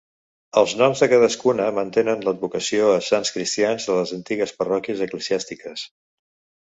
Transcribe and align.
Els 0.59 0.71
noms 0.77 1.03
de 1.03 1.07
cadascuna 1.11 1.67
mantenen 1.81 2.25
l'advocació 2.27 2.87
a 2.93 2.97
sants 3.09 3.33
cristians 3.35 3.87
de 3.91 3.99
les 3.99 4.15
antigues 4.19 4.55
parròquies 4.63 5.05
eclesiàstiques. 5.09 5.85